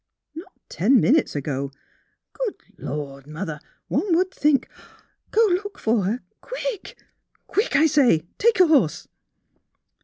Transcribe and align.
"''Not 0.35 0.51
ten 0.67 0.99
minutes 0.99 1.35
ago. 1.35 1.71
Good 2.33 2.55
Lord! 2.79 3.27
Mother, 3.27 3.59
one 3.87 4.15
would 4.15 4.31
think 4.33 4.67
""Go 5.31 5.45
look 5.63 5.77
for 5.77 6.05
her, 6.05 6.21
quick— 6.41 6.97
quick, 7.45 7.75
I 7.75 7.85
say! 7.85 8.25
Take 8.39 8.57
your 8.57 8.69
horse." 8.69 9.07